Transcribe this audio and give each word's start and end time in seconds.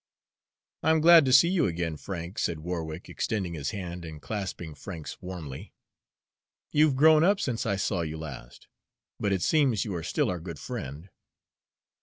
"I'm 0.81 0.99
glad 0.99 1.25
to 1.25 1.31
see 1.31 1.49
you 1.49 1.67
again, 1.67 1.95
Frank," 1.95 2.39
said 2.39 2.61
Warwick, 2.61 3.07
extending 3.07 3.53
his 3.53 3.69
hand 3.69 4.03
and 4.03 4.19
clasping 4.19 4.73
Frank's 4.73 5.21
warmly. 5.21 5.73
"You've 6.71 6.95
grown 6.95 7.23
up 7.23 7.39
since 7.39 7.67
I 7.67 7.75
saw 7.75 8.01
you 8.01 8.17
last, 8.17 8.67
but 9.19 9.31
it 9.31 9.43
seems 9.43 9.85
you 9.85 9.93
are 9.93 10.01
still 10.01 10.31
our 10.31 10.39
good 10.39 10.57
friend." 10.57 11.11